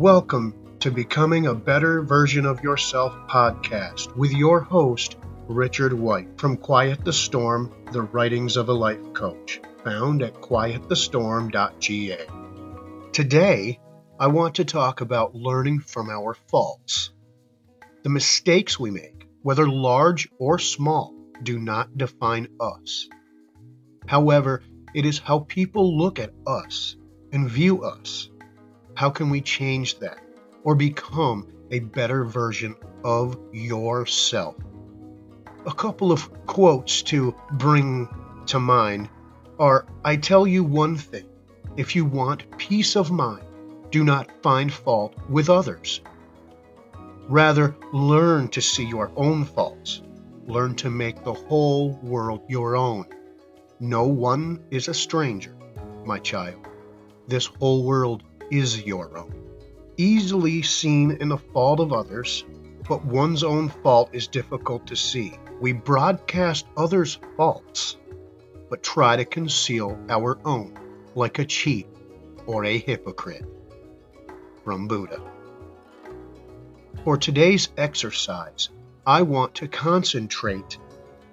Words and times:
Welcome 0.00 0.54
to 0.78 0.90
Becoming 0.90 1.46
a 1.46 1.54
Better 1.54 2.00
Version 2.00 2.46
of 2.46 2.62
Yourself 2.62 3.12
podcast 3.28 4.16
with 4.16 4.32
your 4.32 4.60
host, 4.60 5.18
Richard 5.46 5.92
White 5.92 6.40
from 6.40 6.56
Quiet 6.56 7.04
the 7.04 7.12
Storm, 7.12 7.70
The 7.92 8.00
Writings 8.00 8.56
of 8.56 8.70
a 8.70 8.72
Life 8.72 9.12
Coach, 9.12 9.60
found 9.84 10.22
at 10.22 10.40
quietthestorm.ga. 10.40 13.12
Today, 13.12 13.78
I 14.18 14.28
want 14.28 14.54
to 14.54 14.64
talk 14.64 15.02
about 15.02 15.34
learning 15.34 15.80
from 15.80 16.08
our 16.08 16.32
faults. 16.48 17.10
The 18.02 18.08
mistakes 18.08 18.80
we 18.80 18.90
make, 18.90 19.26
whether 19.42 19.68
large 19.68 20.30
or 20.38 20.58
small, 20.58 21.14
do 21.42 21.58
not 21.58 21.98
define 21.98 22.48
us. 22.58 23.06
However, 24.06 24.62
it 24.94 25.04
is 25.04 25.18
how 25.18 25.40
people 25.40 25.98
look 25.98 26.18
at 26.18 26.32
us 26.46 26.96
and 27.32 27.50
view 27.50 27.84
us. 27.84 28.29
How 28.94 29.10
can 29.10 29.30
we 29.30 29.40
change 29.40 29.98
that 30.00 30.18
or 30.64 30.74
become 30.74 31.46
a 31.70 31.80
better 31.80 32.24
version 32.24 32.76
of 33.04 33.38
yourself? 33.52 34.56
A 35.66 35.72
couple 35.72 36.12
of 36.12 36.46
quotes 36.46 37.02
to 37.02 37.34
bring 37.52 38.08
to 38.46 38.58
mind 38.58 39.08
are 39.58 39.86
I 40.04 40.16
tell 40.16 40.46
you 40.46 40.64
one 40.64 40.96
thing 40.96 41.26
if 41.76 41.94
you 41.94 42.04
want 42.04 42.58
peace 42.58 42.96
of 42.96 43.10
mind, 43.10 43.44
do 43.90 44.04
not 44.04 44.30
find 44.42 44.72
fault 44.72 45.14
with 45.28 45.48
others. 45.48 46.00
Rather, 47.28 47.76
learn 47.92 48.48
to 48.48 48.60
see 48.60 48.84
your 48.84 49.12
own 49.16 49.44
faults. 49.44 50.02
Learn 50.46 50.74
to 50.76 50.90
make 50.90 51.22
the 51.22 51.32
whole 51.32 51.92
world 52.02 52.42
your 52.48 52.74
own. 52.74 53.06
No 53.78 54.04
one 54.06 54.64
is 54.70 54.88
a 54.88 54.94
stranger, 54.94 55.54
my 56.04 56.18
child. 56.18 56.66
This 57.28 57.46
whole 57.46 57.84
world 57.84 58.24
is 58.50 58.84
your 58.84 59.16
own. 59.16 59.32
Easily 59.96 60.62
seen 60.62 61.12
in 61.20 61.28
the 61.28 61.38
fault 61.38 61.80
of 61.80 61.92
others, 61.92 62.44
but 62.88 63.04
one's 63.04 63.44
own 63.44 63.68
fault 63.68 64.10
is 64.12 64.26
difficult 64.26 64.86
to 64.86 64.96
see. 64.96 65.34
We 65.60 65.72
broadcast 65.72 66.66
others' 66.76 67.18
faults, 67.36 67.96
but 68.68 68.82
try 68.82 69.16
to 69.16 69.24
conceal 69.24 69.98
our 70.08 70.38
own, 70.44 70.78
like 71.14 71.38
a 71.38 71.44
cheat 71.44 71.86
or 72.46 72.64
a 72.64 72.78
hypocrite. 72.78 73.44
From 74.64 74.88
Buddha. 74.88 75.20
For 77.04 77.16
today's 77.16 77.68
exercise, 77.76 78.70
I 79.06 79.22
want 79.22 79.54
to 79.56 79.68
concentrate 79.68 80.78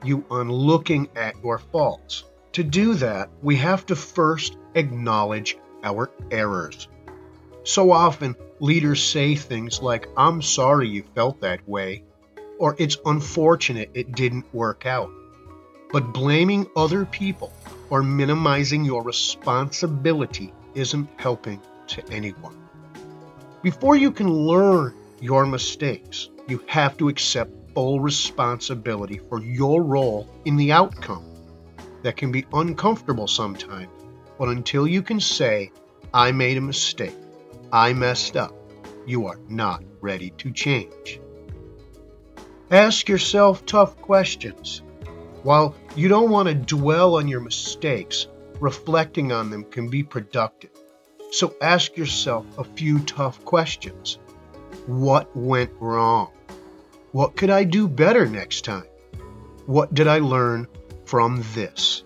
you 0.03 0.25
on 0.29 0.49
looking 0.49 1.09
at 1.15 1.35
your 1.43 1.57
faults 1.57 2.23
to 2.57 2.63
do 2.63 2.95
that, 2.95 3.29
we 3.43 3.55
have 3.57 3.85
to 3.85 3.95
first 3.95 4.57
acknowledge 4.73 5.59
our 5.83 6.09
errors. 6.31 6.87
So 7.67 7.91
often, 7.91 8.33
leaders 8.61 9.03
say 9.03 9.35
things 9.35 9.81
like, 9.81 10.07
I'm 10.15 10.41
sorry 10.41 10.87
you 10.87 11.03
felt 11.13 11.41
that 11.41 11.67
way, 11.67 12.05
or 12.59 12.77
it's 12.79 12.95
unfortunate 13.05 13.91
it 13.93 14.13
didn't 14.13 14.45
work 14.53 14.85
out. 14.85 15.11
But 15.91 16.13
blaming 16.13 16.67
other 16.77 17.03
people 17.03 17.51
or 17.89 18.03
minimizing 18.03 18.85
your 18.85 19.03
responsibility 19.03 20.53
isn't 20.75 21.09
helping 21.17 21.59
to 21.87 22.09
anyone. 22.09 22.55
Before 23.63 23.97
you 23.97 24.11
can 24.11 24.31
learn 24.31 24.93
your 25.19 25.45
mistakes, 25.45 26.29
you 26.47 26.63
have 26.67 26.95
to 26.95 27.09
accept 27.09 27.52
full 27.73 27.99
responsibility 27.99 29.19
for 29.27 29.43
your 29.43 29.83
role 29.83 30.25
in 30.45 30.55
the 30.55 30.71
outcome 30.71 31.25
that 32.03 32.15
can 32.15 32.31
be 32.31 32.45
uncomfortable 32.53 33.27
sometimes, 33.27 33.91
but 34.39 34.47
until 34.47 34.87
you 34.87 35.02
can 35.02 35.19
say, 35.19 35.69
I 36.13 36.31
made 36.31 36.55
a 36.55 36.61
mistake, 36.61 37.13
I 37.71 37.93
messed 37.93 38.37
up, 38.37 38.53
you 39.05 39.27
are 39.27 39.39
not 39.47 39.83
ready 40.01 40.31
to 40.37 40.51
change. 40.51 41.19
Ask 42.71 43.07
yourself 43.07 43.65
tough 43.65 43.97
questions. 44.01 44.81
While 45.43 45.75
you 45.95 46.07
don't 46.07 46.31
want 46.31 46.49
to 46.49 46.55
dwell 46.55 47.15
on 47.15 47.27
your 47.27 47.39
mistakes, 47.39 48.27
reflecting 48.59 49.31
on 49.31 49.49
them 49.49 49.64
can 49.65 49.89
be 49.89 50.03
productive. 50.03 50.71
So 51.31 51.55
ask 51.61 51.95
yourself 51.95 52.45
a 52.58 52.64
few 52.64 52.99
tough 52.99 53.43
questions. 53.45 54.17
What 54.86 55.36
went 55.36 55.71
wrong? 55.80 56.31
What 57.11 57.36
could 57.36 57.49
I 57.49 57.63
do 57.63 57.87
better 57.87 58.25
next 58.25 58.65
time? 58.65 58.87
What 59.65 59.93
did 59.93 60.08
I 60.08 60.19
learn 60.19 60.67
from 61.08 61.42
this. 61.53 62.03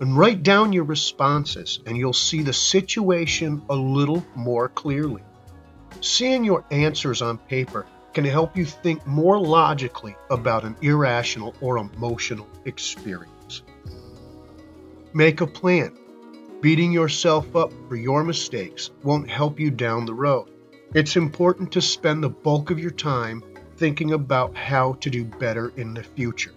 And 0.00 0.18
write 0.18 0.42
down 0.42 0.72
your 0.72 0.84
responses, 0.84 1.80
and 1.86 1.96
you'll 1.96 2.12
see 2.12 2.42
the 2.42 2.52
situation 2.52 3.62
a 3.68 3.74
little 3.74 4.24
more 4.34 4.68
clearly. 4.68 5.22
Seeing 6.00 6.44
your 6.44 6.64
answers 6.70 7.22
on 7.22 7.38
paper 7.38 7.86
can 8.12 8.24
help 8.24 8.56
you 8.56 8.64
think 8.64 9.06
more 9.06 9.40
logically 9.40 10.14
about 10.30 10.64
an 10.64 10.76
irrational 10.82 11.54
or 11.60 11.78
emotional 11.78 12.48
experience. 12.64 13.62
Make 15.12 15.40
a 15.40 15.46
plan. 15.46 15.96
Beating 16.60 16.92
yourself 16.92 17.54
up 17.54 17.72
for 17.88 17.96
your 17.96 18.24
mistakes 18.24 18.90
won't 19.02 19.30
help 19.30 19.60
you 19.60 19.70
down 19.70 20.06
the 20.06 20.14
road. 20.14 20.48
It's 20.94 21.16
important 21.16 21.72
to 21.72 21.80
spend 21.80 22.22
the 22.22 22.30
bulk 22.30 22.70
of 22.70 22.78
your 22.78 22.90
time 22.90 23.42
thinking 23.76 24.12
about 24.12 24.56
how 24.56 24.94
to 24.94 25.10
do 25.10 25.24
better 25.24 25.72
in 25.76 25.94
the 25.94 26.02
future. 26.02 26.54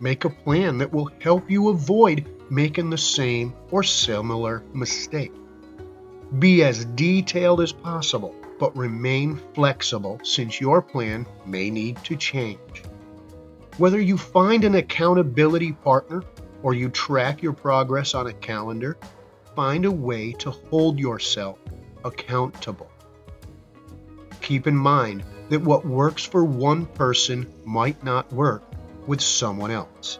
Make 0.00 0.24
a 0.24 0.30
plan 0.30 0.78
that 0.78 0.92
will 0.92 1.10
help 1.20 1.50
you 1.50 1.68
avoid 1.68 2.28
making 2.50 2.90
the 2.90 2.98
same 2.98 3.54
or 3.70 3.82
similar 3.82 4.62
mistake. 4.72 5.32
Be 6.38 6.64
as 6.64 6.84
detailed 6.84 7.60
as 7.60 7.72
possible, 7.72 8.34
but 8.58 8.76
remain 8.76 9.40
flexible 9.54 10.20
since 10.22 10.60
your 10.60 10.82
plan 10.82 11.26
may 11.44 11.70
need 11.70 12.02
to 12.04 12.16
change. 12.16 12.82
Whether 13.78 14.00
you 14.00 14.16
find 14.16 14.64
an 14.64 14.74
accountability 14.74 15.72
partner 15.72 16.22
or 16.62 16.74
you 16.74 16.88
track 16.88 17.42
your 17.42 17.52
progress 17.52 18.14
on 18.14 18.26
a 18.26 18.32
calendar, 18.32 18.96
find 19.54 19.84
a 19.84 19.90
way 19.90 20.32
to 20.32 20.50
hold 20.50 20.98
yourself 20.98 21.58
accountable. 22.04 22.90
Keep 24.40 24.66
in 24.66 24.76
mind 24.76 25.24
that 25.48 25.62
what 25.62 25.86
works 25.86 26.24
for 26.24 26.44
one 26.44 26.86
person 26.86 27.52
might 27.64 28.02
not 28.02 28.32
work 28.32 28.62
with 29.06 29.20
someone 29.20 29.70
else. 29.70 30.18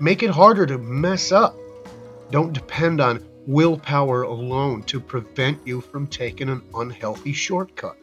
Make 0.00 0.22
it 0.22 0.30
harder 0.30 0.64
to 0.64 0.78
mess 0.78 1.32
up. 1.32 1.56
Don't 2.30 2.52
depend 2.52 3.00
on 3.00 3.24
willpower 3.46 4.22
alone 4.22 4.84
to 4.84 5.00
prevent 5.00 5.66
you 5.66 5.80
from 5.80 6.06
taking 6.06 6.48
an 6.48 6.62
unhealthy 6.72 7.32
shortcut 7.32 7.96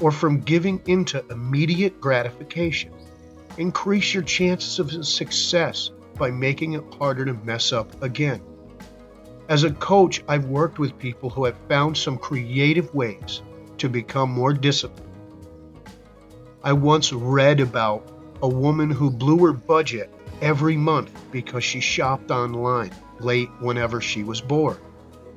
or 0.00 0.10
from 0.10 0.40
giving 0.40 0.80
into 0.86 1.22
immediate 1.30 2.00
gratification. 2.00 2.90
Increase 3.58 4.14
your 4.14 4.22
chances 4.22 4.78
of 4.78 5.06
success 5.06 5.90
by 6.16 6.30
making 6.30 6.72
it 6.72 6.84
harder 6.98 7.26
to 7.26 7.34
mess 7.34 7.70
up 7.70 8.02
again. 8.02 8.40
As 9.50 9.64
a 9.64 9.72
coach, 9.72 10.24
I've 10.26 10.46
worked 10.46 10.78
with 10.78 10.98
people 10.98 11.28
who 11.28 11.44
have 11.44 11.58
found 11.68 11.98
some 11.98 12.16
creative 12.16 12.94
ways 12.94 13.42
to 13.76 13.90
become 13.90 14.30
more 14.30 14.54
disciplined. 14.54 15.10
I 16.62 16.72
once 16.72 17.12
read 17.12 17.60
about 17.60 18.08
a 18.40 18.48
woman 18.48 18.90
who 18.90 19.10
blew 19.10 19.44
her 19.44 19.52
budget 19.52 20.10
every 20.40 20.76
month 20.76 21.10
because 21.30 21.64
she 21.64 21.80
shopped 21.80 22.30
online 22.30 22.90
late 23.20 23.50
whenever 23.60 24.00
she 24.00 24.24
was 24.24 24.40
bored. 24.40 24.80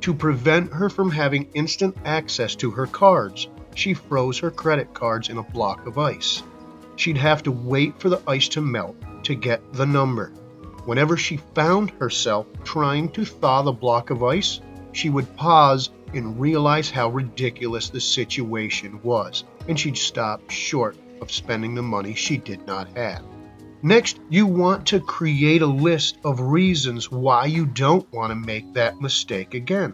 To 0.02 0.13
prevent 0.13 0.72
her 0.74 0.90
from 0.90 1.12
having 1.12 1.50
instant 1.53 1.97
access 2.06 2.56
to 2.56 2.72
her 2.72 2.88
cards, 2.88 3.47
she 3.75 3.94
froze 3.94 4.40
her 4.40 4.52
credit 4.52 4.94
cards 4.94 5.30
in 5.30 5.38
a 5.38 5.44
block 5.44 5.86
of 5.86 5.97
ice. 5.97 6.44
She'd 6.96 7.18
have 7.18 7.44
to 7.44 7.52
wait 7.52 8.00
for 8.00 8.09
the 8.09 8.22
ice 8.28 8.47
to 8.50 8.62
melt 8.62 8.96
to 9.24 9.36
get 9.36 9.74
the 9.74 9.86
number. 9.86 10.31
Whenever 10.86 11.18
she 11.18 11.38
found 11.53 11.91
herself 11.91 12.47
trying 12.63 13.09
to 13.09 13.25
thaw 13.25 13.62
the 13.62 13.72
block 13.72 14.09
of 14.09 14.24
ice, 14.24 14.62
she 14.94 15.09
would 15.09 15.36
pause 15.36 15.90
and 16.13 16.40
realize 16.40 16.90
how 16.90 17.09
ridiculous 17.09 17.90
the 17.90 18.00
situation 18.00 19.00
was, 19.04 19.44
and 19.68 19.80
she'd 19.80 19.98
stop 19.98 20.50
short 20.50 20.98
of 21.22 21.31
spending 21.31 21.75
the 21.75 21.83
money 21.83 22.13
she 22.13 22.38
did 22.38 22.66
not 22.66 22.88
have. 22.98 23.24
Next, 23.83 24.19
you 24.29 24.47
want 24.47 24.88
to 24.88 25.00
create 25.00 25.62
a 25.62 25.68
list 25.68 26.18
of 26.24 26.39
reasons 26.39 27.12
why 27.12 27.45
you 27.45 27.65
don't 27.65 28.12
want 28.12 28.31
to 28.31 28.35
make 28.35 28.74
that 28.74 29.00
mistake 29.00 29.53
again. 29.53 29.94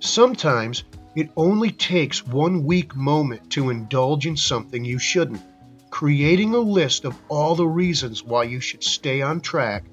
Sometimes 0.00 0.84
it 1.14 1.30
only 1.36 1.70
takes 1.70 2.26
one 2.26 2.64
weak 2.64 2.96
moment 2.96 3.48
to 3.50 3.70
indulge 3.70 4.26
in 4.26 4.36
something 4.36 4.84
you 4.84 4.98
shouldn't. 4.98 5.40
Creating 5.90 6.54
a 6.54 6.58
list 6.58 7.04
of 7.04 7.16
all 7.28 7.54
the 7.54 7.66
reasons 7.66 8.24
why 8.24 8.42
you 8.42 8.58
should 8.58 8.82
stay 8.82 9.22
on 9.22 9.40
track 9.40 9.84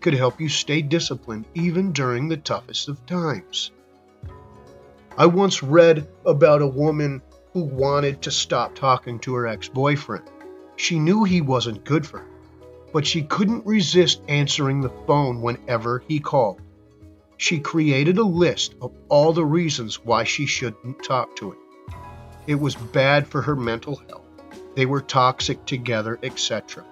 could 0.00 0.14
help 0.14 0.40
you 0.40 0.48
stay 0.48 0.80
disciplined 0.80 1.44
even 1.54 1.92
during 1.92 2.28
the 2.28 2.38
toughest 2.38 2.88
of 2.88 3.04
times. 3.04 3.70
I 5.18 5.26
once 5.26 5.62
read 5.62 6.08
about 6.24 6.62
a 6.62 6.66
woman 6.66 7.20
who 7.52 7.64
wanted 7.64 8.22
to 8.22 8.30
stop 8.30 8.74
talking 8.74 9.18
to 9.20 9.34
her 9.34 9.46
ex 9.46 9.68
boyfriend. 9.68 10.24
She 10.80 10.98
knew 10.98 11.24
he 11.24 11.42
wasn't 11.42 11.84
good 11.84 12.06
for 12.06 12.20
her, 12.20 12.26
but 12.90 13.06
she 13.06 13.20
couldn't 13.20 13.66
resist 13.66 14.22
answering 14.28 14.80
the 14.80 14.88
phone 15.06 15.42
whenever 15.42 16.02
he 16.08 16.20
called. 16.20 16.62
She 17.36 17.58
created 17.58 18.16
a 18.16 18.24
list 18.24 18.76
of 18.80 18.90
all 19.10 19.34
the 19.34 19.44
reasons 19.44 20.02
why 20.02 20.24
she 20.24 20.46
shouldn't 20.46 21.04
talk 21.04 21.36
to 21.36 21.50
him. 21.50 21.58
It 22.46 22.54
was 22.54 22.76
bad 22.76 23.28
for 23.28 23.42
her 23.42 23.54
mental 23.54 23.96
health. 24.08 24.24
They 24.74 24.86
were 24.86 25.02
toxic 25.02 25.66
together, 25.66 26.18
etc. 26.22 26.82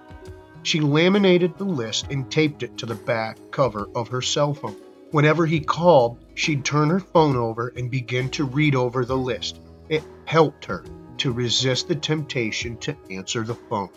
She 0.61 0.81
laminated 0.81 1.57
the 1.57 1.65
list 1.65 2.11
and 2.11 2.29
taped 2.29 2.61
it 2.61 2.77
to 2.77 2.85
the 2.85 2.93
back 2.93 3.39
cover 3.49 3.89
of 3.95 4.07
her 4.09 4.21
cell 4.21 4.53
phone. 4.53 4.75
Whenever 5.09 5.47
he 5.47 5.61
called, 5.61 6.19
she'd 6.35 6.63
turn 6.63 6.91
her 6.91 6.99
phone 6.99 7.35
over 7.35 7.69
and 7.69 7.89
begin 7.89 8.29
to 8.29 8.45
read 8.45 8.75
over 8.75 9.03
the 9.03 9.17
list. 9.17 9.59
It 9.89 10.03
helped 10.25 10.65
her 10.65 10.85
to 11.19 11.31
resist 11.31 11.87
the 11.87 11.95
temptation 11.95 12.77
to 12.77 12.95
answer 13.09 13.43
the 13.43 13.55
phone. 13.55 13.89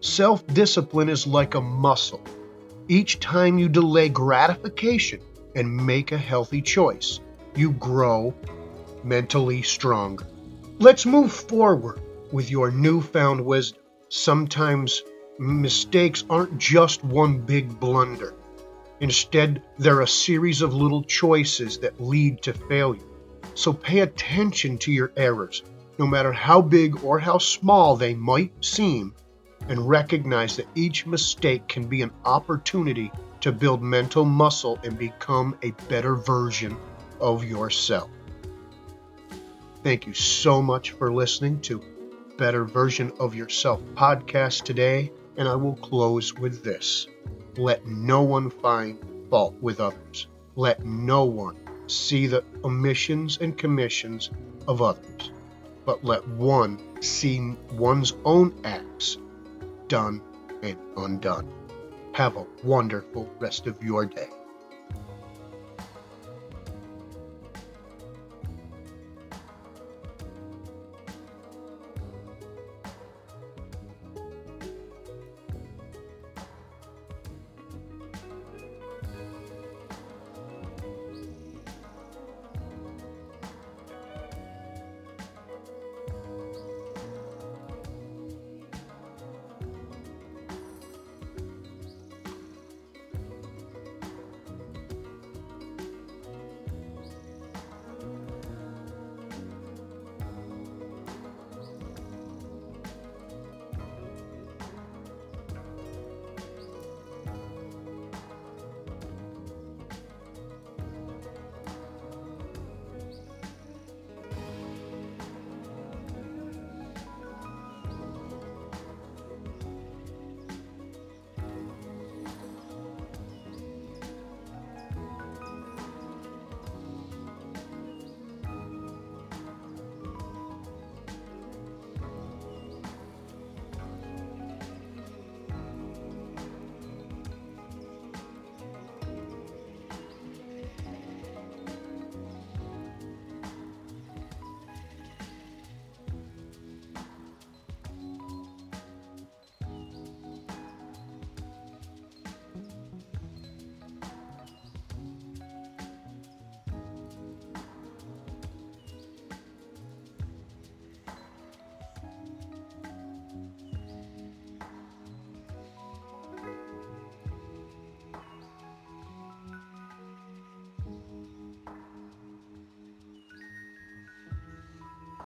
Self 0.00 0.46
discipline 0.48 1.08
is 1.08 1.26
like 1.26 1.54
a 1.54 1.60
muscle. 1.60 2.20
Each 2.88 3.20
time 3.20 3.58
you 3.58 3.68
delay 3.68 4.08
gratification 4.08 5.20
and 5.54 5.74
make 5.74 6.12
a 6.12 6.18
healthy 6.18 6.60
choice, 6.60 7.20
you 7.54 7.72
grow 7.72 8.34
mentally 9.04 9.62
stronger. 9.62 10.26
Let's 10.78 11.06
move 11.06 11.32
forward 11.32 12.00
with 12.32 12.50
your 12.50 12.70
newfound 12.70 13.44
wisdom. 13.44 13.80
Sometimes 14.08 15.02
mistakes 15.38 16.24
aren't 16.28 16.58
just 16.58 17.04
one 17.04 17.38
big 17.38 17.78
blunder. 17.78 18.34
Instead, 19.00 19.62
they're 19.78 20.00
a 20.00 20.08
series 20.08 20.62
of 20.62 20.74
little 20.74 21.02
choices 21.02 21.78
that 21.78 22.00
lead 22.00 22.42
to 22.42 22.52
failure. 22.52 23.02
So 23.54 23.72
pay 23.72 24.00
attention 24.00 24.78
to 24.78 24.92
your 24.92 25.12
errors, 25.16 25.62
no 26.02 26.08
matter 26.08 26.32
how 26.32 26.60
big 26.60 27.04
or 27.04 27.16
how 27.20 27.38
small 27.38 27.94
they 27.94 28.12
might 28.12 28.52
seem, 28.60 29.14
and 29.68 29.88
recognize 29.88 30.56
that 30.56 30.66
each 30.74 31.06
mistake 31.06 31.68
can 31.68 31.86
be 31.86 32.02
an 32.02 32.10
opportunity 32.24 33.08
to 33.40 33.52
build 33.52 33.80
mental 33.80 34.24
muscle 34.24 34.76
and 34.82 34.98
become 34.98 35.56
a 35.62 35.70
better 35.88 36.16
version 36.16 36.76
of 37.20 37.44
yourself. 37.44 38.10
Thank 39.84 40.08
you 40.08 40.12
so 40.12 40.60
much 40.60 40.90
for 40.90 41.12
listening 41.12 41.60
to 41.60 41.80
Better 42.36 42.64
Version 42.64 43.12
of 43.20 43.36
Yourself 43.36 43.80
podcast 43.94 44.64
today, 44.64 45.12
and 45.36 45.46
I 45.46 45.54
will 45.54 45.76
close 45.76 46.34
with 46.34 46.64
this. 46.64 47.06
Let 47.56 47.86
no 47.86 48.22
one 48.22 48.50
find 48.50 48.98
fault 49.30 49.54
with 49.60 49.78
others. 49.78 50.26
Let 50.56 50.84
no 50.84 51.26
one 51.26 51.58
see 51.86 52.26
the 52.26 52.42
omissions 52.64 53.38
and 53.40 53.56
commissions 53.56 54.30
of 54.66 54.82
others, 54.82 55.30
but 55.84 56.04
let 56.04 56.26
one 56.28 56.78
see 57.02 57.56
one's 57.72 58.12
own 58.24 58.54
acts 58.64 59.18
done 59.88 60.22
and 60.62 60.78
undone. 60.96 61.48
Have 62.12 62.36
a 62.36 62.46
wonderful 62.62 63.30
rest 63.38 63.66
of 63.66 63.82
your 63.82 64.06
day. 64.06 64.28